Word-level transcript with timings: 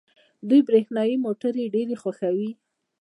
دوی 0.49 0.61
برښنايي 0.67 1.15
موټرې 1.25 1.71
ډېرې 1.73 1.95
خوښوي. 2.01 2.51